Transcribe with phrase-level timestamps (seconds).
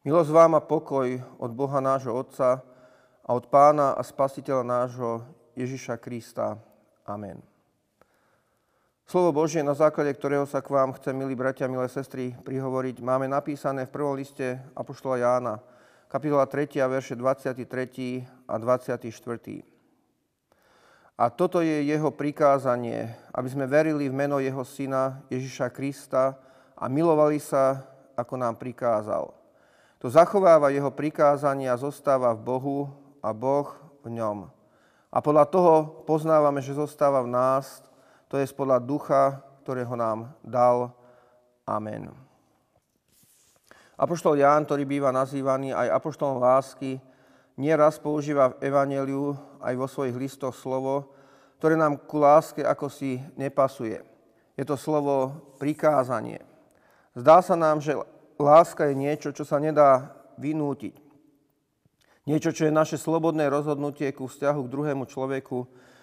[0.00, 2.64] Milosť vám a pokoj od Boha nášho Otca
[3.20, 5.20] a od Pána a Spasiteľa nášho
[5.52, 6.56] Ježiša Krista.
[7.04, 7.44] Amen.
[9.04, 13.28] Slovo Božie, na základe ktorého sa k vám chcem, milí bratia, milé sestry, prihovoriť, máme
[13.28, 15.60] napísané v prvom liste Apoštola Jána,
[16.08, 17.60] kapitola 3, verše 23
[18.48, 19.04] a 24.
[21.20, 23.04] A toto je jeho prikázanie,
[23.36, 26.40] aby sme verili v meno jeho syna Ježiša Krista
[26.72, 27.84] a milovali sa,
[28.16, 29.39] ako nám prikázal.
[30.00, 32.78] To zachováva jeho prikázania, zostáva v Bohu
[33.20, 33.68] a Boh
[34.00, 34.48] v ňom.
[35.12, 35.74] A podľa toho
[36.08, 37.84] poznávame, že zostáva v nás,
[38.32, 40.96] to je podľa ducha, ktorého nám dal.
[41.68, 42.08] Amen.
[44.00, 46.96] Apoštol Ján, ktorý býva nazývaný aj apoštolom lásky,
[47.60, 51.12] nieraz používa v Evangeliu aj vo svojich listoch slovo,
[51.60, 54.00] ktoré nám ku láske ako si nepasuje.
[54.56, 56.40] Je to slovo prikázanie.
[57.12, 58.00] Zdá sa nám, že
[58.40, 60.96] láska je niečo, čo sa nedá vynútiť.
[62.24, 65.58] Niečo, čo je naše slobodné rozhodnutie ku vzťahu k druhému človeku,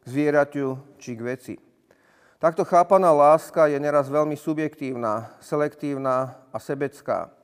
[0.00, 1.54] k zvieraťu či k veci.
[2.38, 7.34] Takto chápaná láska je neraz veľmi subjektívna, selektívna a sebecká.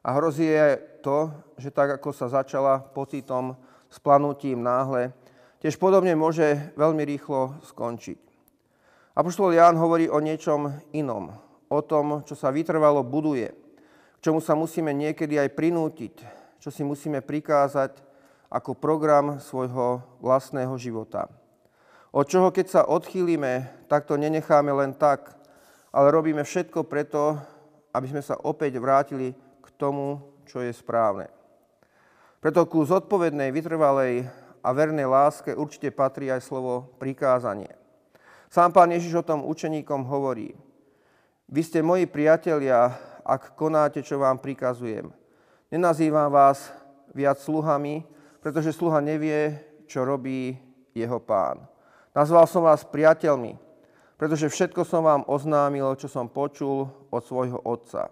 [0.00, 1.28] A hrozí je to,
[1.60, 3.60] že tak ako sa začala pocitom,
[3.92, 5.12] splanutím náhle,
[5.60, 8.18] tiež podobne môže veľmi rýchlo skončiť.
[9.18, 11.34] Apoštol Ján hovorí o niečom inom,
[11.68, 13.52] o tom, čo sa vytrvalo buduje–
[14.18, 16.14] čomu sa musíme niekedy aj prinútiť,
[16.58, 17.98] čo si musíme prikázať
[18.48, 21.28] ako program svojho vlastného života.
[22.08, 25.36] Od čoho, keď sa odchýlime, tak to nenecháme len tak,
[25.92, 27.36] ale robíme všetko preto,
[27.92, 31.28] aby sme sa opäť vrátili k tomu, čo je správne.
[32.40, 34.24] Preto ku zodpovednej, vytrvalej
[34.62, 37.74] a vernej láske určite patrí aj slovo prikázanie.
[38.48, 40.56] Sám pán Ježiš o tom učeníkom hovorí.
[41.52, 42.96] Vy ste moji priatelia,
[43.28, 45.12] ak konáte, čo vám prikazujem.
[45.68, 46.72] Nenazývam vás
[47.12, 48.08] viac sluhami,
[48.40, 50.56] pretože sluha nevie, čo robí
[50.96, 51.60] jeho pán.
[52.16, 53.60] Nazval som vás priateľmi,
[54.16, 58.08] pretože všetko som vám oznámil, čo som počul od svojho otca.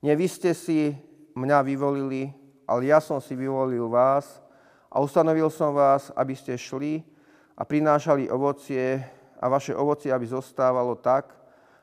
[0.00, 0.96] Nie vy ste si
[1.36, 2.32] mňa vyvolili,
[2.64, 4.40] ale ja som si vyvolil vás
[4.88, 7.04] a ustanovil som vás, aby ste šli
[7.52, 9.04] a prinášali ovocie
[9.36, 11.39] a vaše ovocie, aby zostávalo tak,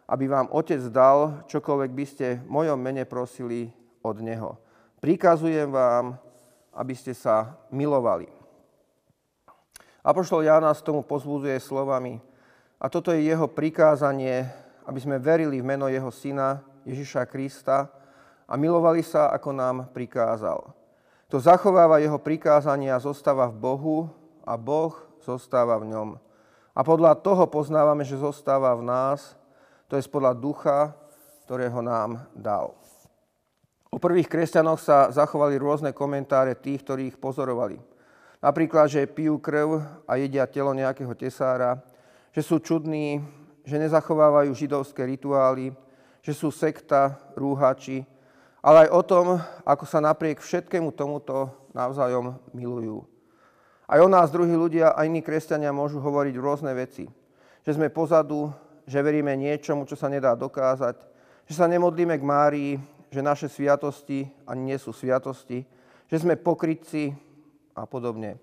[0.08, 3.68] aby vám Otec dal, čokoľvek by ste v mojom mene prosili
[4.00, 4.56] od Neho.
[5.04, 6.16] Prikazujem vám,
[6.72, 8.32] aby ste sa milovali.
[10.08, 12.24] Apoštol Ján nás tomu pozbudzuje slovami
[12.80, 14.48] a toto je jeho prikázanie,
[14.88, 17.92] aby sme verili v meno jeho syna Ježiša Krista
[18.48, 20.72] a milovali sa, ako nám prikázal.
[21.28, 23.98] To zachováva jeho prikázania a zostáva v Bohu
[24.48, 26.10] a Boh zostáva v ňom.
[26.72, 29.36] A podľa toho poznávame, že zostáva v nás
[29.88, 30.92] to je podľa ducha,
[31.48, 32.76] ktorého nám dal.
[33.88, 37.80] O prvých kresťanoch sa zachovali rôzne komentáre tých, ktorí ich pozorovali.
[38.44, 41.80] Napríklad, že pijú krv a jedia telo nejakého tesára,
[42.36, 43.24] že sú čudní,
[43.64, 45.74] že nezachovávajú židovské rituály,
[46.22, 48.04] že sú sekta, rúhači,
[48.60, 49.26] ale aj o tom,
[49.64, 53.08] ako sa napriek všetkému tomuto navzájom milujú.
[53.88, 57.08] Aj o nás druhí ľudia a iní kresťania môžu hovoriť rôzne veci.
[57.64, 58.52] Že sme pozadu,
[58.88, 60.96] že veríme niečomu, čo sa nedá dokázať,
[61.44, 62.72] že sa nemodlíme k Márii,
[63.12, 65.68] že naše sviatosti ani nie sú sviatosti,
[66.08, 67.12] že sme pokrytci
[67.76, 68.40] a podobne.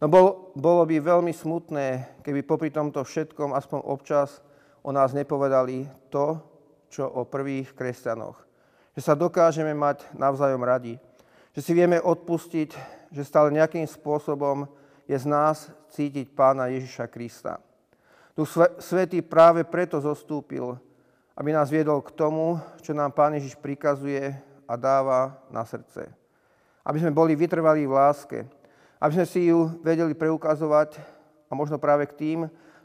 [0.00, 4.42] No bol, bolo by veľmi smutné, keby popri tomto všetkom aspoň občas
[4.82, 6.40] o nás nepovedali to,
[6.90, 8.36] čo o prvých kresťanoch.
[8.98, 10.98] Že sa dokážeme mať navzájom radi.
[11.54, 12.70] Že si vieme odpustiť,
[13.12, 14.68] že stále nejakým spôsobom
[15.06, 17.62] je z nás cítiť Pána Ježiša Krista.
[18.32, 18.48] Duch
[18.80, 20.80] Svetý práve preto zostúpil,
[21.36, 24.32] aby nás viedol k tomu, čo nám Pán Ježiš prikazuje
[24.64, 26.08] a dáva na srdce.
[26.80, 28.38] Aby sme boli vytrvalí v láske.
[28.96, 30.96] Aby sme si ju vedeli preukazovať
[31.48, 32.38] a možno práve k tým,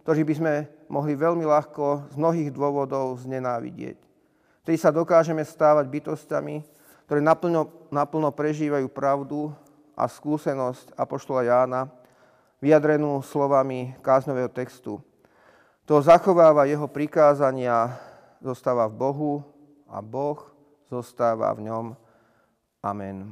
[0.04, 0.54] ktorí by sme
[0.92, 4.00] mohli veľmi ľahko z mnohých dôvodov znenávidieť.
[4.68, 6.60] Vtedy sa dokážeme stávať bytostiami,
[7.08, 9.56] ktoré naplno, naplno prežívajú pravdu
[9.96, 11.88] a skúsenosť Apoštola Jána,
[12.60, 15.00] vyjadrenú slovami káznového textu.
[15.88, 17.96] To zachováva jeho prikázania,
[18.44, 19.34] zostáva v Bohu
[19.88, 20.36] a Boh
[20.92, 21.86] zostáva v ňom.
[22.84, 23.32] Amen.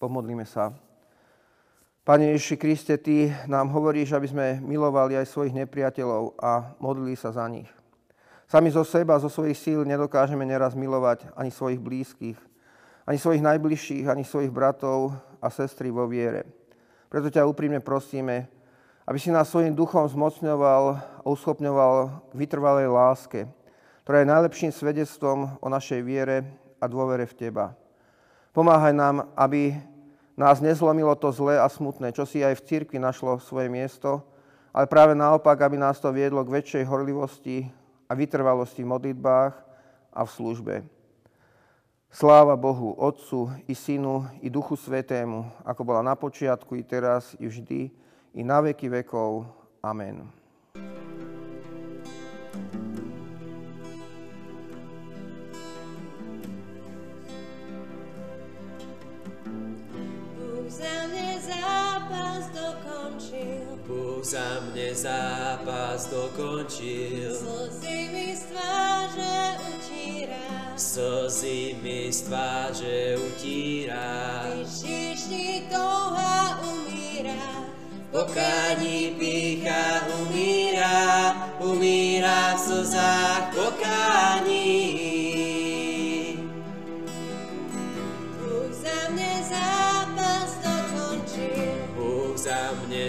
[0.00, 0.72] Pomodlíme sa.
[2.00, 7.28] Pane Ježiši Kriste, Ty nám hovoríš, aby sme milovali aj svojich nepriateľov a modlili sa
[7.28, 7.68] za nich.
[8.48, 12.40] Sami zo seba, zo svojich síl nedokážeme neraz milovať ani svojich blízkych,
[13.04, 15.12] ani svojich najbližších, ani svojich bratov
[15.44, 16.48] a sestry vo viere.
[17.12, 18.48] Preto ťa úprimne prosíme,
[19.04, 20.84] aby si nás svojim duchom zmocňoval
[21.20, 21.94] a uschopňoval
[22.32, 23.40] k vytrvalej láske,
[24.04, 26.44] ktorá je najlepším svedectvom o našej viere
[26.80, 27.76] a dôvere v Teba.
[28.56, 29.76] Pomáhaj nám, aby
[30.40, 34.24] nás nezlomilo to zlé a smutné, čo si aj v cirkvi našlo svoje miesto,
[34.74, 37.70] ale práve naopak, aby nás to viedlo k väčšej horlivosti
[38.08, 39.54] a vytrvalosti v modlitbách
[40.10, 40.74] a v službe.
[42.14, 47.50] Sláva Bohu, Otcu i Synu i Duchu Svetému, ako bola na počiatku i teraz i
[47.50, 47.90] vždy,
[48.34, 49.46] i na veky vekov.
[49.82, 50.44] Amen.
[64.24, 67.36] za mne zápas dokončil.
[67.36, 69.36] Slzy mi z tváře
[69.68, 70.46] utíra.
[70.76, 74.48] Slzy mi z tváře utíra.
[75.70, 75.93] Touha umíra.
[78.14, 85.04] Pokání pícha umíra, umíra v slzách pokání.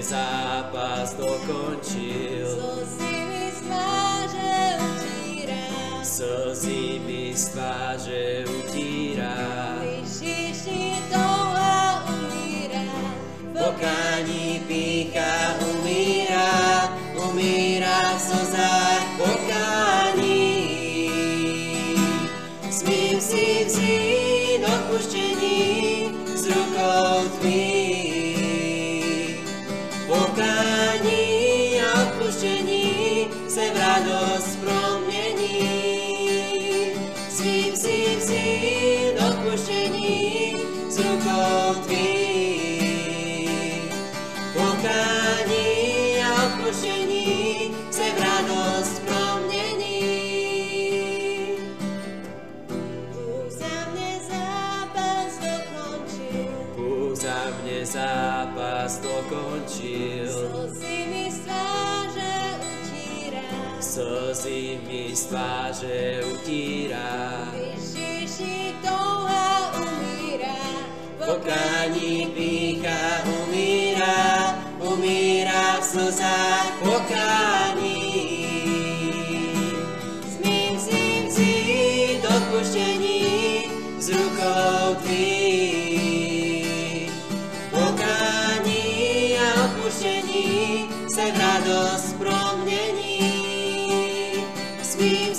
[0.02, 2.48] zápas dokončil.
[2.50, 6.04] Slzy mi z tváře utíra.
[6.04, 9.34] Slzy mi z tváře utíra.
[9.82, 10.56] Ježiši
[11.10, 11.35] umíra.
[13.66, 16.94] Pokání pícha umíra,
[17.30, 20.70] umíra v slzách pokání.
[22.72, 27.65] Smím si vzít odpuštění z rukou tvých.
[63.96, 67.48] Slzy mi z tváře utíra.
[67.56, 70.56] Ježiši touha umíra.
[71.18, 77.45] Pokání pícha umíra, umíra v slzách pokání.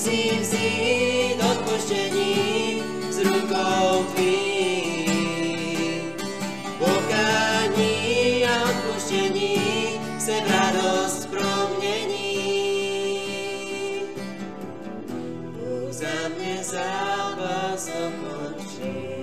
[0.07, 5.11] Smím si vzít odpuštění z rukou tvých.
[6.79, 9.57] Pokání a odpuštění
[10.19, 10.41] se
[11.27, 12.41] v promění.
[15.53, 16.29] Bůh za
[16.63, 19.16] zápas dokončil.